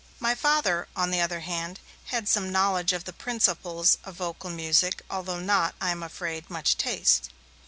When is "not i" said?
5.39-5.91